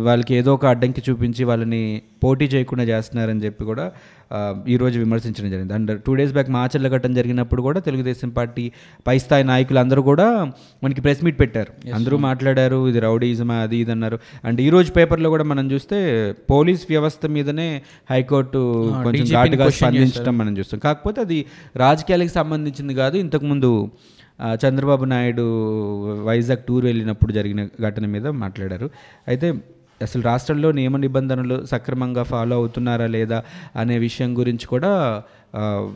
వాళ్ళకి 0.02 0.34
ఏదో 0.34 0.54
ఒక 0.54 0.66
అడ్డంకి 0.66 1.02
చూపించి 1.10 1.44
వాళ్ళని 1.44 2.02
పోటీ 2.24 2.44
చేయకుండా 2.44 2.84
చేస్తున్నారని 2.84 3.44
చెప్పి 3.44 3.64
కూడా 3.64 3.92
ఆ, 4.32 4.64
ఈ 4.68 4.76
రోజు 4.76 4.98
విమర్శించడం 4.98 5.50
జరిగింది. 5.50 5.72
And 5.72 6.02
two 6.02 6.14
days 6.14 6.32
back 6.32 6.50
Macherla 6.50 6.88
ఘట్టం 6.88 7.14
జరిగినప్పుడు 7.14 7.62
కూడా 7.62 7.80
తెలుగుదేశం 7.80 8.28
పార్టీ 8.28 8.72
పై 9.06 9.18
స్థాయి 9.18 9.44
నాయకులు 9.44 9.78
అందరూ 9.78 10.02
కూడా 10.02 10.52
మనకి 10.84 11.00
ప్రెస్ 11.00 11.24
మీట్ 11.24 11.40
పెట్టారు. 11.40 11.72
అందరూ 11.94 12.16
మాట్లాడారు 12.18 12.88
ఇది 12.88 13.00
రౌడీజమా 13.00 13.54
అది 13.54 13.76
ఇది 13.76 13.90
అన్నారు. 13.90 14.18
అండ్ 14.44 14.60
ఈ 14.60 14.70
రోజు 14.70 14.92
పేపర్లో 14.92 15.30
కూడా 15.30 15.44
మనం 15.44 15.72
చూస్తే 15.72 15.98
పోలీస్ 16.50 16.86
వ్యవస్థ 16.90 17.26
మీదనే 17.26 17.82
హైకోర్టు 18.10 18.58
కొంచెం 19.02 19.26
ఘాటుగా 19.30 19.70
స్పందించడం 19.70 20.38
మనం 20.38 20.58
చూస్తాం. 20.58 20.80
కాకపోతే 20.80 21.20
అది 21.20 21.46
రాజకీయాలకు 21.76 22.30
సంబంధించింది 22.30 22.94
కాదు. 22.94 23.16
ఇంతకుముందు 23.16 23.90
చంద్రబాబు 24.64 25.04
నాయుడు 25.04 25.44
వైజాగ్ 26.24 26.62
టూర్ 26.68 26.84
వెళ్ళినప్పుడు 26.84 27.32
జరిగిన 27.32 27.68
ఘటన 27.80 28.06
మీద 28.06 28.26
మాట్లాడారు. 28.26 28.90
అయితే 29.28 29.48
అసలు 30.02 30.22
రాష్ట్రంలో 30.22 30.72
నియమ 30.72 30.96
నిబంధనలు 30.96 31.66
సక్రమంగా 31.66 32.22
ఫాలో 32.22 32.56
అవుతున్నారా 32.56 33.06
లేదా 33.06 33.42
అనే 33.76 33.98
విషయం 33.98 34.38
గురించి 34.38 34.66
కూడా 34.66 34.90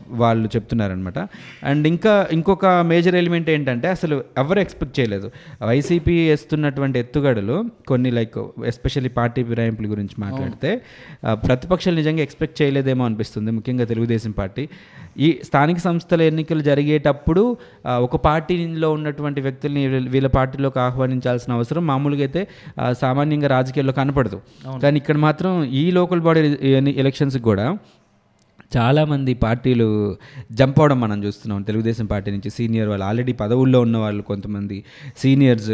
వాళ్ళు 0.09 0.49
చెప్తున్నారనమాట 0.55 1.19
అండ్ 1.63 1.87
ఇంకా 1.87 2.27
ఇంకొక 2.31 2.65
మేజర్ 2.65 3.15
ఎలిమెంట్ 3.15 3.49
ఏంటంటే 3.49 3.87
అసలు 3.87 4.23
ఎవరు 4.37 4.59
ఎక్స్పెక్ట్ 4.59 4.99
చేయలేదు. 4.99 5.31
వైసీపీ 5.65 6.29
వేస్తున్నటువంటి 6.29 6.99
ఎత్తుగడలు 6.99 7.65
కొన్ని 7.87 8.11
లైక్ 8.11 8.37
ఎస్పెషల్లీ 8.65 9.09
పార్టీ 9.09 9.43
ఫిరాయింపుల 9.43 9.89
గురించి 9.89 10.15
మాట్లాడితే 10.19 10.81
ప్రతిపక్షాలు 11.31 11.95
నిజంగా 11.95 12.19
ఎక్స్పెక్ట్ 12.19 12.61
చేయలేదేమో 12.61 13.05
అనిపిస్తుంది. 13.05 13.51
ముఖ్యంగా 13.51 13.85
తెలుగుదేశం 13.85 14.31
పార్టీ. 14.31 14.69
ఈ 15.19 15.39
స్థానిక 15.43 15.77
సంస్థల 15.77 16.21
ఎన్నికలు 16.21 16.59
జరిగేటప్పుడు 16.59 17.57
ఒక 17.87 18.15
పార్టీలో 18.15 18.91
ఉన్నటువంటి 18.91 19.41
వ్యక్తుల్ని 19.41 19.87
వీళ్ళ- 19.87 20.29
పార్టీలోకి 20.29 20.79
ఆహ్వానించాల్సిన 20.79 21.53
అవసరం 21.53 21.87
మామూలుగా 21.87 22.21
అయితే 22.21 22.47
సామాన్యంగా 22.91 23.47
రాజకీయాల్లో 23.47 23.93
కనపడదు. 23.93 24.41
కానీ 24.79 24.97
ఇక్కడ 24.97 25.17
మాత్రం 25.17 25.63
ఈ 25.63 25.91
లోకల్ 25.91 26.19
బాడీ 26.19 26.57
ఎలక్షన్స్కి 26.97 27.43
కూడా 27.43 27.77
చాలామంది 28.77 29.33
పార్టీలు 29.33 29.87
జంప్ 30.51 30.79
అవడం 30.79 30.99
మనం 31.01 31.23
చూస్తున్నాం. 31.23 31.61
తెలుగుదేశం 31.61 32.05
పార్టీ 32.05 32.31
నుంచి 32.31 32.49
సీనియర్ 32.49 32.89
వాళ్ళు 32.89 33.05
ఆల్రెడీ 33.05 33.33
పదవుల్లో 33.33 33.79
ఉన్న 33.81 33.97
వాళ్ళు 33.97 34.23
కొంతమంది 34.23 34.77
సీనియర్స్ 35.17 35.69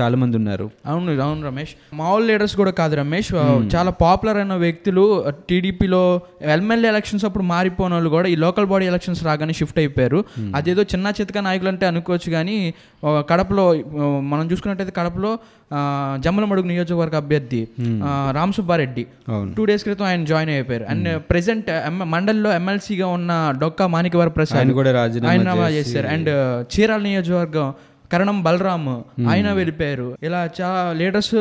చాలామంది 0.00 0.36
ఉన్నారు. 0.36 0.70
అవును 0.86 1.20
అవును 1.22 1.46
రమేష్. 1.46 1.74
మామూలు 1.94 2.24
లీడర్స్ 2.24 2.56
కూడా 2.56 2.70
కాదు 2.70 2.96
రమేష్. 2.96 3.32
చాలా 3.74 3.90
పాపులర్ 3.90 4.36
అయిన 4.36 4.54
వ్యక్తులు 4.54 5.04
టీడీపీలో 5.50 6.02
ఎమ్మెల్యే 6.56 6.90
ఎలక్షన్స్ 6.90 7.24
అప్పుడు 7.24 7.44
మారిపోయిన 7.44 7.94
వాళ్ళు 7.94 8.10
కూడా 8.10 8.28
ఈ 8.28 8.36
లోకల్ 8.36 8.66
బాడీ 8.66 8.86
ఎలక్షన్స్ 8.86 9.22
రాగానే 9.24 9.52
షిఫ్ట్ 9.52 9.78
అయిపోయారు. 9.78 10.24
అదేదో 10.54 10.82
చిన్న 10.82 11.12
చితక 11.20 11.38
నాయకులు 11.38 11.68
అంటే 11.68 11.86
అనుకోవచ్చు 11.86 12.30
కానీ 12.32 12.74
కడపలో 13.30 13.66
మనం 14.32 14.44
చూసుకున్నట్టయితే 14.52 14.94
కడపలో 14.96 15.32
జమ్మలమడుగు 16.24 16.66
నియోజకవర్గ 16.66 17.16
అభ్యర్థి 17.16 17.68
రామ్ 18.32 18.52
సుబ్బారెడ్డి. 18.52 19.06
టూ 19.56 19.64
డేస్ 19.64 19.82
క్రితం 19.82 20.04
ఆయన 20.04 20.24
జాయిన్ 20.24 20.50
అయిపోయారు. 20.50 20.84
అండ్ 20.84 21.22
ప్రెసెంట్ 21.30 21.68
మండలిలో 21.90 22.52
ఎమ్మెల్సీగా 22.54 23.06
ఉన్న 23.18 23.54
డొక్కా 23.60 23.86
మాణికవర 23.86 24.28
ప్రసాద్ 24.28 25.26
ఆయన 25.26 25.68
చేశారు. 25.68 26.06
అండ్ 26.06 26.30
చీరాల 26.72 27.00
నియోజకవర్గం 27.00 27.68
కరణం 28.12 28.36
బలరామ్ 28.46 28.88
ఆయన 29.30 29.48
వెళ్ళిపోయారు. 29.58 30.06
ఇలా 30.26 30.40
చాలా 30.58 30.82
లీడర్స్ 31.00 31.34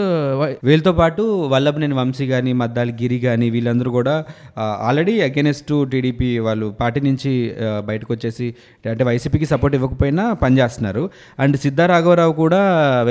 వీళ్ళతో 0.68 0.92
పాటు 1.00 1.24
వల్లభనేని 1.54 1.96
వంశీ 2.00 2.26
కానీ 2.34 2.52
మద్దాలి 2.62 2.94
గిరి 3.02 3.20
కానీ 3.26 3.48
వీళ్ళందరూ 3.56 3.90
కూడా 3.98 4.16
ఆల్రెడీ 4.88 5.16
అగెనెస్ట్ 5.28 5.74
టీడీపీ 5.94 6.30
వాళ్ళు 6.48 6.68
పార్టీ 6.82 7.02
నుంచి 7.10 7.34
బయటకు 7.90 8.12
వచ్చేసి 8.16 8.48
అంటే 8.94 9.06
వైసీపీకి 9.10 9.50
సపోర్ట్ 9.54 9.78
ఇవ్వకపోయినా 9.80 10.26
పనిచేస్తున్నారు 10.44 11.04
అండ్ 11.46 11.58
సిద్ధా 11.66 11.88
రాఘవరావు 11.94 12.36
కూడా 12.44 12.62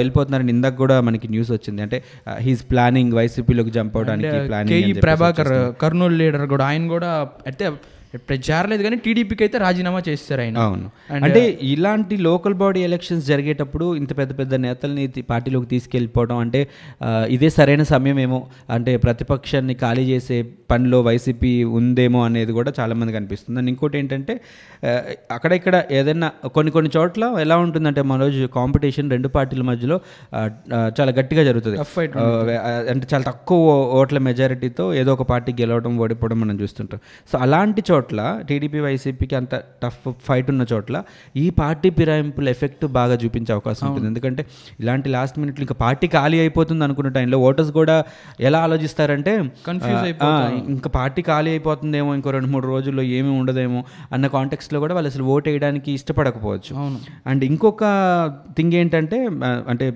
వెళ్ళిపోతున్నారని 0.01 0.55
ఇందాక 0.57 0.77
కూడా 0.85 0.99
మనకి 1.09 1.29
న్యూస్ 1.35 1.53
వచ్చింది. 1.57 1.83
అంటే 1.87 2.01
హీస్ 2.47 2.65
ప్లానింగ్ 2.73 3.15
వైసీపీలోకి 3.21 3.75
జంప్ 3.79 3.97
అవడానికి 3.99 4.39
ప్లానింగ్ 4.49 5.03
ప్రభాకర్ 5.09 5.55
కర్నూలు 5.83 6.17
లీడర్ 6.23 6.47
కూడా 6.55 6.67
ఆయన 6.71 6.89
కూడా 6.97 7.13
అయితే 7.49 7.67
ఇప్పుడు 8.17 8.39
జారలేదు 8.47 8.83
కానీ 8.83 8.97
టీడీపీకి 9.05 9.43
అయితే 9.45 9.59
రాజీనామా 9.59 10.01
చేస్తారు 10.09 10.41
ఆయన. 10.41 10.57
అవును. 10.65 10.87
అంటే 11.19 11.43
ఇలాంటి 11.71 12.17
లోకల్ 12.27 12.57
బాడీ 12.57 12.81
ఎలక్షన్స్ 12.83 13.25
జరిగేటప్పుడు 13.27 13.87
ఇంత 13.97 14.13
పెద్ద 14.19 14.33
పెద్ద 14.39 14.55
నేతల్ని 14.65 15.05
పార్టీలోకి 15.31 15.69
తీసుకెళ్ళిపోవడం 15.73 16.39
అంటే 16.39 16.61
ఆ, 17.03 17.09
ఇదే 17.31 17.51
సరైన 17.57 17.83
సమయమేమో. 17.91 18.41
అంటే 18.71 18.93
ప్రతిపక్షాన్ని 18.99 19.77
ఖాళీ 19.77 20.05
చేసే 20.07 20.39
పనిలో 20.71 21.01
వైసీపీ 21.03 21.51
ఉందేమో 21.79 22.21
అనేది 22.25 22.53
కూడా 22.53 22.71
చాలా 22.79 22.95
మందికి 22.95 23.17
అనిపిస్తుంది. 23.17 23.57
అండ్ 23.59 23.71
ఇంకోటి 23.71 23.97
ఏంటంటే 23.99 24.35
ఆ, 24.83 24.93
అక్కడ 25.31 25.53
ఇక్కడ 25.53 25.77
ఏదైనా 25.93 26.29
కొన్ని 26.55 26.71
కొన్ని 26.73 26.91
చోట్ల 26.97 27.25
ఎలా 27.41 27.59
ఉంటుందంటే 27.59 28.03
మన 28.03 28.19
రోజు 28.21 28.47
కాంపిటీషన్ 28.55 29.11
రెండు 29.11 29.29
పార్టీల 29.29 29.63
మధ్యలో 29.63 29.99
చాలా 30.99 31.11
గట్టిగా 31.13 31.45
జరుగుతుంది. 31.45 31.77
అంటే 32.93 33.07
చాలా 33.13 33.25
తక్కువ 33.25 33.63
ఓట్ల 33.99 34.19
మెజారిటీతో 34.27 34.85
ఏదో 34.95 35.13
ఒక 35.13 35.25
పార్టీ 35.31 35.53
గెలవడం 35.61 35.93
ఓడిపోవడం 35.99 36.39
మనం 36.41 36.57
చూస్తుంటాం. 36.61 37.01
సో 37.33 37.39
అలాంటి 37.39 37.81
చోట్ల 38.07 38.23
టీడీపీ 38.49 38.81
వైసీపీకి 38.87 39.35
అంత 39.39 39.55
టఫ్ 39.83 40.03
ఫైట్ 40.27 40.49
ఉన్న 40.53 40.63
చోట్ల 40.73 40.97
ఈ 41.37 41.45
పార్టీ 41.61 41.89
ఫిరాయింపుల 41.99 42.47
ఎఫెక్ట్ 42.55 42.85
బాగా 42.97 43.15
చూపించే 43.23 43.51
అవకాశం 43.57 43.85
ఉంటుంది. 43.89 44.07
ఎందుకంటే 44.11 44.43
ఇలాంటి 44.83 45.09
లాస్ట్ 45.15 45.37
మినిట్లో 45.41 45.63
ఇంకా 45.67 45.77
పార్టీ 45.85 46.07
ఖాళీ 46.15 46.39
అయిపోతుంది 46.41 46.83
అనుకున్న 46.87 47.11
టైంలో 47.17 47.39
ఓటర్స్ 47.49 47.71
కూడా 47.79 47.97
ఎలా 48.49 48.59
ఆలోచిస్తారంటే 48.67 49.33
ఇంకా 50.75 50.91
పార్టీ 50.99 51.23
ఖాళీ 51.29 51.51
అయిపోతుందేమో 51.55 52.11
ఇంకో 52.19 52.31
రెండు 52.37 52.51
మూడు 52.55 52.67
రోజుల్లో 52.73 53.05
ఏమీ 53.19 53.33
ఉండదేమో 53.41 53.81
అన్న 54.15 54.27
కాంటెక్స్లో 54.37 54.81
కూడా 54.85 54.95
వాళ్ళు 54.99 55.11
అసలు 55.13 55.25
ఓట్ 55.35 55.49
వేయడానికి 55.49 55.91
ఇష్టపడకపోవచ్చు. 55.99 56.73
అండ్ 57.31 57.43
ఇంకొక 57.51 57.85
థింగ్ 58.59 58.75
ఏంటంటే 58.81 59.19
అంటే 59.73 59.87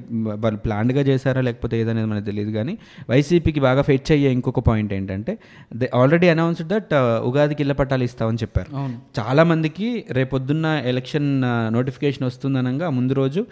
వాళ్ళు 0.45 0.61
ప్లాన్డ్గా 0.67 1.05
చేశారా 1.11 1.41
లేకపోతే 1.49 1.75
ఏదనేది 1.83 2.09
మనకు 2.13 2.27
తెలియదు 2.31 2.55
కానీ 2.59 2.75
వైసీపీకి 3.11 3.61
బాగా 3.69 3.83
ఫెచ్ 3.91 4.13
అయ్యే 4.17 4.31
ఇంకొక 4.39 4.61
పాయింట్ 4.69 4.93
ఏంటంటే 4.99 5.33
దే 5.81 5.87
ఆల్రెడీ 6.01 6.29
అనౌన్స్డ్ 6.35 6.69
దట్ 6.75 6.93
ఉగాదికి 7.29 7.61
ఇళ్ళ 7.65 7.73
పట్టాలు 7.73 8.00
ఇస్తామని 8.05 8.39
చెప్పారు. 8.43 8.77
అవును. 8.77 8.97
చాలా 9.19 9.43
మందికి 9.45 10.05
రేపొద్దున్న 10.11 10.67
ఎలక్షన్ 10.67 11.29
నోటిఫికేషన్ 11.77 12.25
వస్తుందనగా 12.25 12.91
ముందు 12.91 13.13
రోజు 13.13 13.47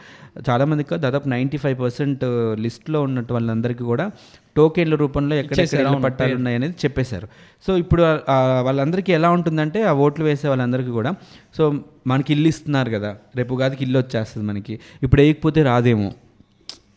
చాలా 0.48 0.64
మందికి 0.64 0.98
దాదాపు 0.98 1.28
నైంటీ 1.28 1.56
ఫైవ్ 1.56 1.80
పర్సెంట్ 1.80 2.24
లిస్ట్లో 2.60 3.02
ఉన్నట్టు 3.02 3.32
వాళ్ళందరికీ 3.32 3.84
కూడా 3.84 4.06
టోకెన్ల 4.56 4.94
రూపంలో 4.94 5.36
ఎక్కడెక్కడ 5.36 5.80
ఇళ్ళ 5.80 5.96
పట్టాలు 5.96 6.34
ఉన్నాయనేది 6.34 6.74
చెప్పేశారు. 6.84 7.28
సో 7.66 7.76
ఇప్పుడు 7.76 8.02
వాళ్ళందరికీ 8.60 9.12
ఎలా 9.12 9.30
ఉంటుందంటే 9.30 9.82
ఆ 9.82 9.92
ఓట్లు 9.92 10.24
వేసే 10.24 10.48
వాళ్ళందరికీ 10.48 10.90
కూడా 10.90 11.14
సో 11.58 11.74
మనకి 12.06 12.32
ఇల్లు 12.32 12.48
ఇస్తున్నారు 12.48 12.90
కదా 12.90 13.16
రేపు 13.36 13.54
ఉగాదికి 13.54 13.84
ఇల్లు 13.84 13.98
వచ్చేస్తుంది 13.98 14.46
మనకి. 14.46 14.80
ఇప్పుడు 15.02 15.20
వేయకపోతే 15.20 15.62
రాదేమో. 15.62 16.10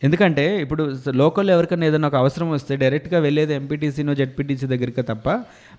ఎందుకంటే 0.02 0.44
ఇప్పుడు 0.60 0.82
లోకల్లో 1.14 1.52
ఎవరికైనా 1.52 1.86
ఏదైనా 1.86 2.08
ఒక 2.08 2.14
అవసరం 2.14 2.50
వస్తే 2.50 2.76
డైరెక్ట్గా 2.76 3.18
వెళ్ళేది 3.18 3.54
ఎంపీటీసీనో 3.54 4.14
జెడ్పీటీసీ 4.14 4.66
దగ్గరికి 4.66 5.02
తప్ప 5.02 5.28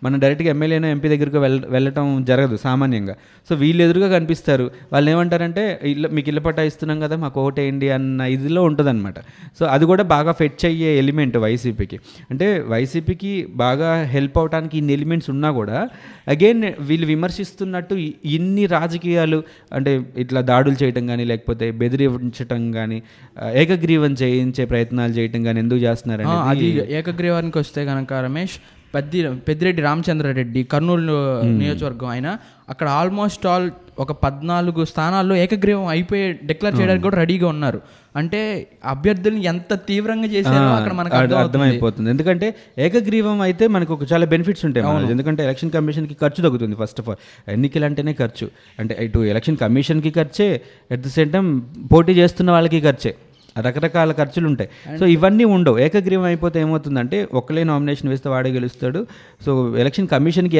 మనం 0.04 0.20
డైరెక్ట్గా 0.20 0.50
ఎమ్మెల్యేనో 0.50 0.88
ఎంపీ 0.88 1.08
దగ్గరికి 1.14 1.38
వెళ్ళ 1.38 1.60
వెళ్ళటం 1.68 2.26
జరగదు 2.26 2.56
సామాన్యంగా. 2.56 3.16
సో 3.50 3.56
వీళ్ళు 3.56 3.84
ఎదురుగా 3.84 4.08
కనిపిస్తారు. 4.08 4.72
వాళ్ళు 4.94 5.12
ఏమంటారంటే 5.12 5.80
ఇల్లు 5.84 6.08
మీకు 6.08 6.30
ఇల్లు 6.30 6.42
పట్టా 6.42 6.64
ఇస్తున్నాం 6.64 7.00
కదా 7.00 7.16
మాకు 7.16 7.42
ఓటేయండి 7.42 7.90
అన్న 7.90 8.22
ఇదిలో 8.22 8.64
ఉంటుందన్నమాట. 8.64 9.20
సో 9.60 9.66
అది 9.66 9.86
కూడా 9.86 10.04
బాగా 10.04 10.32
ఫెచ్ 10.32 10.66
అయ్యే 10.66 10.98
ఎలిమెంట్ 10.98 11.38
వైసీపీకి 11.38 12.00
అంటే 12.32 12.60
వైసీపీకి 12.60 13.34
బాగా 13.56 14.04
హెల్ప్ 14.04 14.38
అవడానికి 14.38 14.78
ఇన్ని 14.78 14.94
ఎలిమెంట్స్ 14.94 15.30
ఉన్నా 15.30 15.52
కూడా 15.52 15.78
అగైన్ 16.28 16.64
వీళ్ళు 16.80 17.08
విమర్శిస్తున్నట్టు 17.08 17.96
ఇన్ని 18.26 18.66
రాజకీయాలు 18.66 19.44
అంటే 19.74 19.92
ఇట్లా 20.18 20.42
దాడులు 20.42 20.76
చేయటం 20.84 21.08
కానీ 21.08 21.24
లేకపోతే 21.24 21.72
బెదిరించటం 21.72 22.72
కానీ 22.72 23.04
ఏకగ్రీవం 23.54 24.13
ఏకగ్రీవం 24.14 24.22
చేయించే 24.22 24.66
ప్రయత్నాలు 24.66 25.14
చేయటం 25.14 25.44
కానీ 25.44 25.60
ఎందుకు 25.60 25.82
చేస్తున్నారు 25.88 26.24
అది 26.52 26.68
ఏకగ్రీవానికి 27.00 27.58
వస్తే 27.58 27.86
కనుక 27.86 28.14
రమేష్ 28.28 28.58
పెద్ది 28.96 29.20
పెద్దిరెడ్డి 29.48 29.82
రామచంద్రారెడ్డి 29.82 30.62
కర్నూలు 30.64 31.16
నియోజకవర్గం 31.62 32.08
ఆయన 32.08 32.28
అక్కడ 32.70 32.88
ఆల్మోస్ట్ 32.88 33.46
ఆల్ 33.48 33.66
ఒక 34.00 34.12
పద్నాలుగు 34.12 34.82
స్థానాల్లో 34.92 35.36
ఏకగ్రీవం 35.36 35.86
అయిపోయి 35.86 36.26
డిక్లేర్ 36.50 36.76
చేయడానికి 36.80 37.04
కూడా 37.04 37.18
రెడీగా 37.22 37.48
ఉన్నారు. 37.48 37.80
అంటే 38.20 38.40
అభ్యర్థుల్ని 38.86 39.46
ఎంత 39.52 39.74
తీవ్రంగా 39.74 40.28
చేశారో 40.36 40.70
అక్కడ 40.76 40.94
మనకు. 40.94 41.16
అర్థమైపోతుంది 41.16 42.10
ఎందుకంటే 42.10 42.56
ఏకగ్రీవం 42.86 43.42
అయితే 43.48 43.68
మనకు 43.68 43.94
ఒక 43.94 44.14
చాలా 44.14 44.26
బెనిఫిట్స్ 44.26 44.66
ఉంటాయి. 44.66 44.86
ఎందుకంటే 45.12 45.44
ఎలక్షన్ 45.44 45.72
కమిషన్కి 45.72 46.18
ఖర్చు 46.22 46.40
తగ్గుతుంది 46.46 46.76
ఫస్ట్ 46.76 47.02
ఆఫ్ 47.02 47.10
ఆల్ 47.10 47.22
ఎన్నికలు 47.56 47.86
అంటేనే 47.86 48.14
ఖర్చు. 48.14 48.48
అంటే 48.80 48.96
ఇటు 49.08 49.26
ఎలక్షన్ 49.34 49.58
కమిషన్కి 49.58 50.10
ఖర్చే 50.10 50.62
అట్ 50.92 51.02
ది 51.02 51.10
సేమ్ 51.10 51.32
టైం 51.32 51.48
పోటీ 51.94 52.12
చేస్తున్న 52.12 52.52
వాళ్ళకి 52.52 52.82
ఖర్చే. 52.82 53.14
రకరకాల 53.66 54.12
ఖర్చులు 54.12 54.48
ఉంటాయి 54.48 54.98
సో 55.00 55.06
ఇవన్నీ 55.06 55.46
ఉండవు. 55.56 55.78
ఏకగ్రీవం 55.80 56.24
అయిపోతే 56.24 56.58
ఏమవుతుందంటే 56.60 57.18
ఒక్కలే 57.34 57.64
నామినేషన్ 57.64 58.10
వేస్తే 58.10 58.30
వాడే 58.30 58.50
గెలుస్తాడు. 58.50 59.00
సో 59.46 59.52
ఎలక్షన్ 59.78 60.08
కమిషన్కి 60.08 60.58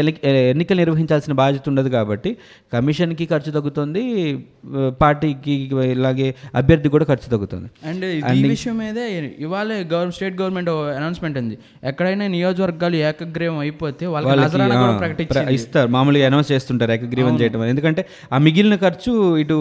ఎన్నికలు 0.52 0.78
నిర్వహించాల్సిన 0.78 1.34
బాధ్యత 1.34 1.70
ఉండదు 1.70 1.90
కాబట్టి 1.90 2.38
కమిషన్కి 2.74 3.26
ఖర్చు 3.26 3.52
తగ్గుతుంది 3.52 4.04
పార్టీకి 5.02 5.56
ఇలాగే 5.92 6.28
అభ్యర్థి 6.56 6.90
కూడా 6.90 7.06
ఖర్చు 7.06 7.30
తగ్గుతుంది. 7.30 7.70
అండ్ 7.90 8.06
ఈ 8.36 8.44
విషయం 8.50 8.78
మీదే 8.78 9.08
ఇవాళ 9.40 9.70
గవర్నమెంట్ 9.74 10.16
స్టేట్ 10.16 10.36
గవర్నమెంట్ 10.42 10.70
అనౌన్స్మెంట్ 10.70 11.38
ఉంది. 11.38 11.58
ఎక్కడైనా 11.84 12.28
నియోజకవర్గాలు 12.28 12.96
ఏకగ్రీవం 12.96 13.58
అయిపోతే 13.58 14.06
వాళ్ళకి 14.06 15.54
ఇస్తారు. 15.54 15.88
మామూలుగా 15.88 16.28
అనౌన్స్ 16.28 16.52
చేస్తుంటారు 16.52 16.92
ఏకగ్రీవం 16.92 17.36
అని. 17.36 17.70
ఎందుకంటే 17.70 18.06
ఆ 18.34 18.38
మిగిలిన 18.38 18.76
ఖర్చు 18.86 19.38
ఇటు 19.38 19.56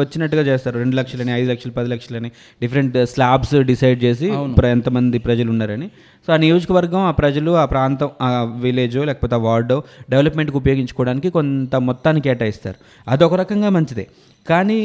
వచ్చినట్టుగా 0.00 0.42
చేస్తారు. 0.42 0.76
రెండు 0.78 0.96
లక్షలని 0.96 1.32
ఐదు 1.32 1.50
లక్షలు 1.50 1.72
పది 1.72 1.88
లక్షలని 1.88 2.30
డిఫరెంట్ 2.68 2.98
స్లాబ్స్ 3.06 3.54
డిసైడ్ 3.66 4.00
చేసి 4.04 4.30
ఎంతమంది 4.70 5.18
ప్రజలు 5.18 5.50
ఉన్నారని 5.50 5.88
సో 6.26 6.32
ఆ 6.32 6.36
నియోజకవర్గం 6.36 7.02
ఆ 7.10 7.10
ప్రజలు 7.10 7.50
ఆ 7.62 7.64
ప్రాంతం 7.64 8.10
ఆ 8.22 8.30
విలేజో 8.64 9.04
లేకపోతే 9.10 9.34
ఆ 9.34 9.42
వార్డో 9.48 9.78
డెవలప్మెంట్కి 10.10 10.58
ఉపయోగించుకోవడానికి 10.62 11.30
కొంత 11.30 11.76
మొత్తాన్ని 11.90 12.22
కేటాయిస్తారు. 12.28 12.78
అదొక 13.08 13.34
రకంగా 13.34 13.68
మంచిదే. 13.68 14.06
కానీ 14.46 14.80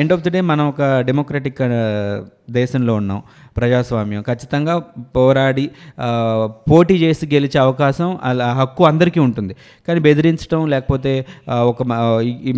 ఎండ్ 0.00 0.12
ఆఫ్ 0.14 0.22
ది 0.22 0.30
డే 0.30 0.40
మనం 0.40 0.64
ఒక 0.68 0.82
డెమోక్రటిక్ 1.08 1.60
దేశంలో 2.56 2.94
ఉన్నాం 2.94 3.20
ప్రజాస్వామ్యం. 3.56 4.22
ఖచ్చితంగా 4.22 4.74
పోరాడి 5.16 5.64
పోటీ 6.70 6.94
చేసి 7.02 7.24
గెలిచే 7.26 7.58
అవకాశం 7.58 8.08
అలా 8.22 8.46
హక్కు 8.58 8.82
అందరికీ 8.84 9.20
ఉంటుంది. 9.20 9.54
కానీ 9.88 10.00
బెదిరించడం 10.00 10.60
లేకపోతే 10.66 11.12
ఒక 11.70 11.82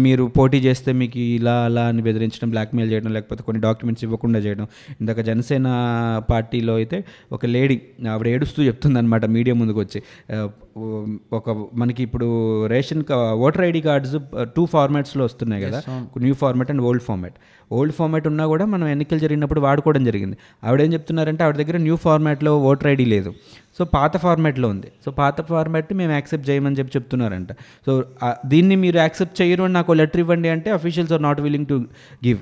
మీరు 0.06 0.24
పోటీ 0.38 0.58
చేస్తే 0.66 0.92
మీకు 0.92 1.18
ఇలా 1.18 1.54
అలా 1.68 1.84
అని 1.92 2.02
బెదిరించడం 2.02 2.50
బ్లాక్మెయిల్ 2.50 2.90
చేయడం 2.92 3.12
లేకపోతే 3.12 3.42
కొన్ని 3.42 3.62
డాక్యుమెంట్స్ 3.62 4.04
ఇవ్వకుండా 4.04 4.38
చేయడం 4.38 4.66
ఇందాక 5.00 5.20
జనసేన 5.20 5.68
పార్టీలో 6.30 6.74
అయితే 6.74 7.04
ఒక 7.32 7.46
లేడీ 7.46 7.78
ఆవిడ 8.18 8.28
ఏడుస్తూ 8.28 8.62
చెప్తుందనమాట 8.62 9.24
మీడియా 9.30 9.54
ముందుకు 9.54 9.80
వచ్చి 9.80 10.00
ఒక 11.38 11.50
మనకి 11.82 12.02
ఇప్పుడు 12.06 12.28
ration 12.74 13.04
voter 13.46 13.64
ID 13.68 13.80
cards 13.88 14.16
two 14.56 14.64
ఫార్మాట్స్లో 14.74 15.22
వస్తున్నాయి 15.28 15.62
కదా. 15.66 15.80
New 16.26 16.34
format 16.42 16.72
and 16.74 16.84
old 16.88 17.04
format 17.08 17.38
old 17.76 17.94
format 17.96 18.26
ఉన్నా 18.30 18.44
కూడా 18.50 18.64
మనం 18.72 18.86
ఎన్నికలు 18.92 19.20
జరిగినప్పుడు 19.22 19.60
వాడుకోవడం 19.64 20.04
జరిగింది. 20.08 20.36
ఆవిడ 20.66 20.80
ఏం 20.84 20.90
చెప్తున్నారంటే 20.96 21.42
ఆవిడ 21.44 21.56
దగ్గర 21.62 21.76
న్యూ 21.86 21.96
ఫార్మాట్లో 22.04 22.52
ఓటర్ 22.68 22.88
ఐడి 22.92 23.04
లేదు. 23.14 23.30
సో 23.78 23.84
పాత 23.96 24.16
ఫార్మాట్లో 24.22 24.68
ఉంది. 24.74 24.88
సో 25.04 25.08
పాత 25.18 25.42
ఫార్మాట్ 25.48 25.90
మేము 25.98 26.12
యాక్సెప్ట్ 26.16 26.46
చేయమని 26.50 26.76
చెప్పి 26.78 26.92
చెప్తున్నారంట. 26.96 27.50
సో 27.86 27.92
దీన్ని 28.52 28.76
మీరు 28.84 28.96
యాక్సెప్ట్ 29.02 29.36
చేయరు 29.40 29.62
అని 29.66 29.74
నాకు 29.78 29.96
లెటర్ 30.00 30.20
ఇవ్వండి 30.22 30.48
అంటే 30.54 30.70
officials 30.78 31.12
are 31.16 31.22
not 31.26 31.40
willing 31.46 31.68
to 31.72 31.76
give 32.26 32.40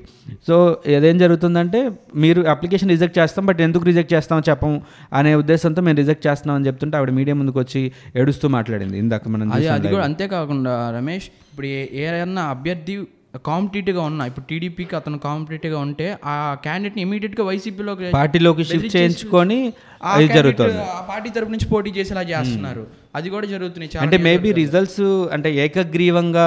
so 0.49 0.55
అదేం 0.99 1.19
జరుగుతుందంటే 1.25 1.81
మీరు 2.25 2.41
అప్లికేషన్ 2.55 2.91
రిజెక్ట్ 2.95 3.17
చేస్తాం 3.21 3.45
బట్ 3.51 3.61
ఎందుకు 3.67 3.85
రిజెక్ట్ 3.91 4.13
చేస్తామో 4.15 4.45
చెప్పము 4.51 4.79
అనే 5.21 5.33
ఉద్దేశంతో 5.43 5.83
మేము 5.89 5.99
రిజెక్ట్ 6.03 6.25
చేస్తున్నాం 6.29 6.57
అని 6.61 6.67
చెప్తుంటే 6.71 6.97
ఆవిడ 7.01 7.13
మీడియా 7.19 7.37
ముందుకు 7.43 7.59
వచ్చి 7.65 7.83
ఏడుస్తూ 8.27 8.47
మాట్లాడింది 8.59 8.97
ఇందాక 9.05 9.29
మనం 9.35 9.53
అది 9.57 9.69
అది 9.79 9.89
కూడా 9.97 10.07
అంతేకాకుండా 10.11 10.75
రమేష్ 11.01 11.29
ఇప్పుడు 11.51 11.69
ఏదైనా 12.05 12.45
అభ్యర్థి 12.55 12.97
కాంపిటేటివ్గా 13.47 14.03
ఉన్నా 14.11 14.23
ఇప్పుడు 14.29 14.47
టీడీపీకి 14.51 14.95
అతను 14.99 15.19
కాంపిటేటివ్గా 15.25 15.81
ఉంటే 15.87 16.07
ఆ 16.25 16.35
క్యాండిడేట్ని 16.65 17.03
ఇమీడియట్గా 17.07 17.45
వైసీపీలోకి 17.49 18.13
పార్టీలోకి 18.21 18.65
షిఫ్ట్ 18.71 18.95
చేయించుకొని 18.97 19.59
candidate 20.07 20.35
జరుగుతుంది. 20.37 20.79
ఆ 20.97 21.01
పార్టీ 21.11 21.29
తరపు 21.35 21.53
నుంచి 21.55 21.67
పోటీ 21.73 21.91
చేసేలా 21.97 22.23
చేస్తున్నారు. 22.31 22.83
అది 23.19 23.29
కూడా 23.35 23.47
జరుగుతున్నాయి. 23.53 23.91
అంటే 24.05 24.17
మేబీ 24.27 24.51
రిజల్ట్స్ 24.61 25.05
అంటే 25.37 25.51
ఏకగ్రీవంగా 25.65 26.45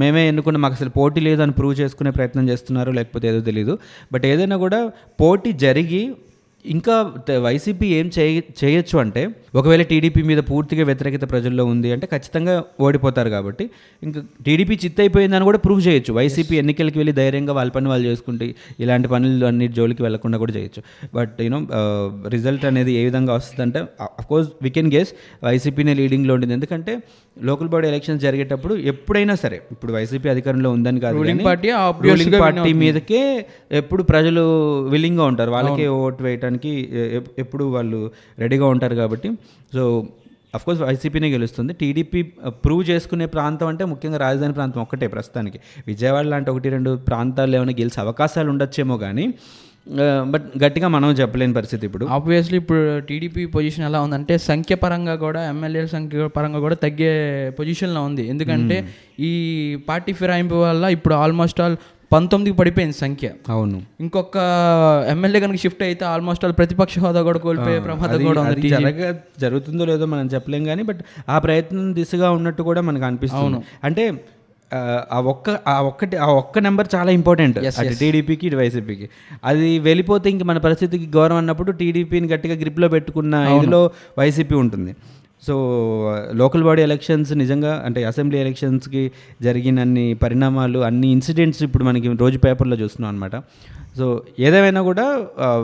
మేమే 0.00 0.22
ఎన్నుకున్న 0.28 0.58
మాకు 0.64 0.76
అసలు 0.78 0.92
పోటీ 0.98 1.22
లేదు 1.28 1.42
అని 1.46 1.54
ప్రూవ్ 1.60 1.74
చేసుకునే 1.80 2.10
ప్రయత్నం 2.10 2.46
చేస్తున్నారు 2.50 2.90
లేకపోతే 2.90 3.28
ఏదో 3.32 3.40
తెలియదు 3.50 3.76
బట్ 4.12 4.26
ఏదైనా 4.32 4.58
కూడా 4.64 4.80
పోటీ 5.22 5.52
జరిగి 5.66 6.02
ఇంకా 6.74 6.94
వైసీపీ 7.46 7.86
ఏం 7.98 8.06
చేయ 8.16 8.40
చేయొచ్చు 8.60 8.96
అంటే 9.02 9.22
ఒకవేళ 9.60 9.82
టీడీపీ 9.90 10.22
మీద 10.30 10.40
పూర్తిగా 10.50 10.84
వ్యతిరేకత 10.88 11.24
ప్రజల్లో 11.32 11.64
ఉంది 11.72 11.88
అంటే 11.94 12.06
ఖచ్చితంగా 12.12 12.54
ఓడిపోతారు 12.86 13.30
కాబట్టి 13.34 13.64
ఇంకా 14.06 14.20
టీడీపీ 14.46 14.74
చిత్తైపోయిందని 14.84 15.46
కూడా 15.48 15.60
ప్రూవ్ 15.66 15.80
చేయొచ్చు. 15.86 16.12
వైసీపీ 16.18 16.54
ఎన్నికలకి 16.62 16.98
వెళ్ళి 17.00 17.14
ధైర్యంగా 17.20 17.52
వాళ్ళ 17.58 17.70
పని 17.76 17.88
వాళ్ళు 17.92 18.06
చేసుకుంటే 18.10 18.48
ఇలాంటి 18.84 19.10
పనులు 19.12 19.46
అన్ని 19.50 19.68
జోలికి 19.78 20.02
వెళ్ళకుండా 20.06 20.40
కూడా 20.44 20.54
చేయొచ్చు. 20.58 20.82
బట్ 21.18 21.34
యూనో 21.46 21.60
రిజల్ట్ 22.36 22.66
అనేది 22.70 22.94
ఏ 23.00 23.04
విధంగా 23.08 23.34
వస్తుందంటే 23.38 23.82
కోర్స్ 24.32 24.50
వీ 24.66 24.72
కెన్ 24.78 24.90
గెస్ 24.96 25.12
వైసీపీనే 25.48 25.94
లీడింగ్లో 26.00 26.34
ఉండింది. 26.38 26.56
ఎందుకంటే 26.58 26.94
లోకల్ 27.36 27.70
బాడీ 27.72 27.86
ఎలక్షన్స్ 27.92 28.22
జరిగేటప్పుడు 28.26 28.74
ఎప్పుడైనా 28.92 29.34
సరే 29.44 29.60
ఇప్పుడు 29.76 29.90
వైసీపీ 29.98 30.28
అధికారంలో 30.34 30.70
ఉందని 30.76 31.00
కాదు 31.06 31.16
win 31.22 31.40
పార్టీ 32.44 32.70
మీదకే 32.82 33.22
ఎప్పుడు 33.80 34.02
ప్రజలు 34.12 34.44
విల్లింగ్గా 34.92 35.24
ఉంటారు. 35.32 35.50
వాళ్ళకే 35.56 35.86
ఓట్ 36.02 36.20
వేయడానికి 36.26 36.55
ఎ- 36.64 37.20
ఎప్పుడు 37.38 37.64
వాళ్ళు 37.64 38.10
రెడీగా 38.38 38.66
ఉంటారు 38.66 38.94
కాబట్టి. 38.94 39.32
సో 39.74 40.06
కోర్స్ 40.64 40.82
వైసీపీనే 40.82 41.28
గెలుస్తుంది. 41.28 41.72
టీడీపీ 41.72 42.22
ప్రూవ్ 42.48 42.90
చేసుకునే 42.90 43.26
ప్రాంతం 43.26 43.66
అంటే 43.66 43.84
ముఖ్యంగా 43.84 44.16
రాజధాని 44.16 44.52
ప్రాంతం 44.52 44.80
ఒక్కటే 44.80 45.06
ప్రస్తుతానికి. 45.06 45.58
విజయవాడ 45.86 46.24
లాంటి 46.24 46.50
ఒకటి 46.50 46.68
రెండు 46.68 46.96
ప్రాంతాల్లో 46.96 47.56
ఏమైనా 47.56 47.72
గెలిచే 47.72 48.00
అవకాశాలు 48.00 48.50
ఉండొచ్చేమో 48.50 48.96
కానీ 48.96 49.34
బట్ 50.22 50.58
గట్టిగా 50.64 50.88
మనం 50.88 51.10
చెప్పలేని 51.10 51.52
పరిస్థితి 51.52 51.86
ఇప్పుడు. 51.86 52.06
ఆబ్వియస్లీ 52.06 52.58
ఇప్పుడు 52.58 52.98
టీడీపీ 52.98 53.46
పొజిషన్ 53.46 53.84
ఎలా 53.84 54.00
ఉందంటే 54.00 54.38
సంఖ్య 54.38 54.74
పరంగా 54.74 55.14
కూడా 55.14 55.48
ఎమ్మెల్యేల 55.48 55.86
సంఖ్య 55.86 56.26
పరంగా 56.26 56.58
కూడా 56.58 56.74
తగ్గే 56.74 57.50
పొజిషన్లో 57.58 58.04
ఉంది. 58.04 58.28
ఎందుకంటే 58.28 58.88
ఈ 59.20 59.76
పార్టీ 59.88 60.12
ఫిరాయింపు 60.12 60.54
వల్ల 60.54 60.84
ఇప్పుడు 60.84 61.14
ఆల్మోస్ట్ 61.14 61.60
ఆల్ 61.60 61.76
పంతొమ్మిదికి 62.10 62.56
పడిపోయింది 62.56 62.96
సంఖ్య. 62.96 63.28
అవును. 63.48 63.78
ఇంకొక 64.00 64.36
ఎమ్మెల్యే 65.08 65.40
కనుక 65.40 65.56
షిఫ్ట్ 65.56 65.82
అయితే 65.82 66.04
ఆల్మోస్ట్ 66.04 66.44
ఆల్ 66.44 66.52
ప్రతిపక్ష 66.52 66.98
హోదా 66.98 67.22
కూడా 67.22 67.38
కోల్పోయే 67.38 67.78
ప్రమాదం 67.86 68.02
కూడా 68.28 68.40
ఉంది. 68.42 68.68
జరగ 68.76 69.00
జరుగుతుందో 69.40 69.84
లేదో 69.84 70.06
మనం 70.06 70.26
చెప్పలేం 70.26 70.64
కానీ 70.64 70.82
బట్ 70.82 71.00
ఆ 71.28 71.38
ప్రయత్నం 71.38 71.94
దిశగా 71.94 72.30
ఉన్నట్టు 72.30 72.62
కూడా 72.62 72.80
మనకు 72.82 73.04
అనిపిస్తుంది. 73.04 73.58
అంటే 73.84 74.04
ఆ, 74.70 74.78
ఆ 75.12 75.20
ఒక్క 75.24 75.58
ఆ 75.68 75.80
ఒక్కటి 75.80 76.16
ఆ 76.16 76.26
ఒక్క 76.34 76.58
నెంబర్ 76.58 76.88
చాలా 76.94 77.10
ఇంపార్టెంట్ 77.10 77.58
అటు 77.80 77.94
టీడీపీకి 78.00 78.46
ఇటు 78.46 78.56
వైసీపీకి. 78.56 79.06
అది 79.44 79.78
వెళ్ళిపోతే 79.78 80.30
ఇంక 80.30 80.42
మన 80.42 80.58
పరిస్థితికి 80.58 81.06
గౌరవం 81.16 81.36
అన్నప్పుడు 81.36 81.70
టీడీపీని 81.72 82.28
గట్టిగా 82.28 82.54
గ్రిప్లో 82.54 82.88
పెట్టుకున్న 82.88 83.34
ఇదిలో 83.56 83.80
వైసీపీ 84.18 84.54
ఉంటుంది. 84.54 84.92
సో 85.46 85.54
లోకల్ 86.34 86.62
బాడీ 86.62 86.82
ఎలక్షన్స్ 86.82 87.32
నిజంగా 87.32 87.82
అంటే 87.86 88.04
అసెంబ్లీ 88.04 88.38
ఎలక్షన్స్కి 88.38 89.12
జరిగినన్ని 89.42 90.14
పరిణామాలు 90.14 90.78
అన్ని 90.78 91.12
ఇన్సిడెంట్స్ 91.12 91.62
ఇప్పుడు 91.62 91.84
మనకి 91.84 92.12
రోజు 92.20 92.38
పేపర్లో 92.38 92.76
చూస్తున్నాం 92.76 93.14
అనమాట 93.14 93.36
సో 93.98 94.22
ఏదేమైనా 94.38 94.82
కూడా 94.82 95.04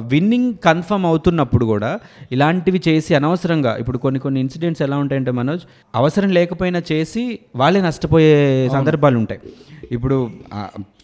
విన్నింగ్ 0.07 0.55
కన్ఫర్మ్ 0.65 1.07
అవుతున్నప్పుడు 1.07 1.65
కూడా 1.65 1.99
ఇలాంటివి 2.33 2.83
చేసి 2.89 3.15
అనవసరంగా 3.15 3.77
ఇప్పుడు 3.77 3.99
కొన్ని 3.99 4.21
కొన్ని 4.21 4.41
ఇన్సిడెంట్స్ 4.41 4.83
ఎలా 4.83 4.97
ఉంటాయంటే 4.97 5.31
మనోజ్ 5.31 5.63
అవసరం 5.95 6.31
లేకపోయినా 6.31 6.83
చేసి 6.93 7.39
వాళ్ళే 7.57 7.81
నష్టపోయే 7.81 8.69
సందర్భాలు 8.73 9.19
ఉంటాయి. 9.19 9.41
ఇప్పుడు 9.93 10.31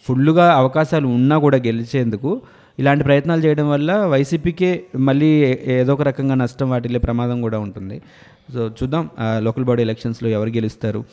ఫుల్గా 0.05 0.53
అవకాశాలు 0.53 1.07
ఉన్నా 1.07 1.37
కూడా 1.37 1.57
గెలిచేందుకు 1.57 2.41
ఇలాంటి 2.79 3.03
ప్రయత్నాలు 3.03 3.41
చేయడం 3.45 3.69
వల్ల 3.69 3.91
వైసీపీకే 4.13 4.71
మళ్ళీ 5.07 5.29
ఏదో 5.77 5.93
ఒక 5.93 6.01
రకంగా 6.09 6.35
నష్టం 6.35 6.69
వాటిల్లే 6.69 6.99
ప్రమాదం 6.99 7.41
కూడా 7.41 7.59
ఉంటుంది. 7.59 8.01
సో 8.53 8.61
చూద్దాం. 8.77 9.09
లోకల్ 9.45 9.65
బాడీ 9.69 9.81
ఎలక్షన్స్లో 9.81 10.29
ఎవరు 10.29 10.49
గెలుస్తారు? 10.49 11.03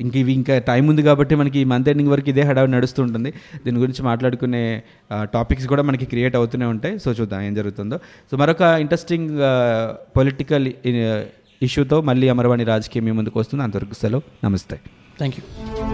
ఇంక 0.00 0.14
ఇవి 0.16 0.32
ఇంకా 0.32 0.58
టైం 0.58 0.86
ఉంది 0.86 1.02
కాబట్టి 1.02 1.34
మనకి 1.34 1.58
ఈ 1.58 1.64
మంత్ 1.72 1.88
ఎండింగ్ 1.88 2.10
వరకు 2.10 2.30
ఇదే 2.30 2.40
హడావి 2.40 2.70
నడుస్తుంటుంది. 2.70 3.32
దీని 3.64 3.78
గురించి 3.78 4.02
మాట్లాడుకునే 4.04 4.82
టాపిక్స్ 5.34 5.66
కూడా 5.66 5.82
మనకి 5.82 6.06
క్రియేట్ 6.06 6.36
అవుతూనే 6.36 6.66
ఉంటాయి. 6.74 6.98
సో 6.98 7.12
చూద్దాం 7.12 7.42
ఏం 7.42 7.54
జరుగుతుందో. 7.54 7.98
సో 8.30 8.36
మరొక 8.36 8.62
ఇంట్రెస్టింగ్ 8.84 9.30
పొలిటికల్ 10.16 10.68
ఇష్యూతో 11.62 12.00
మళ్ళీ 12.00 12.28
అమరవాణి 12.28 12.64
రాజకీయం 12.64 13.04
మీ 13.04 13.14
ముందుకు 13.20 13.38
వస్తుంది. 13.40 13.64
అంతవరకు 13.64 13.94
సెలవు. 13.94 14.22
నమస్తే. 14.44 14.78
Thank 15.18 15.36
you 15.38 15.91